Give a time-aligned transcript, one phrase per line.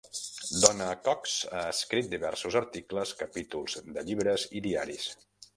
[0.61, 5.11] Donna Cox ha escrit diversos articles, capítols de llibres i diaris.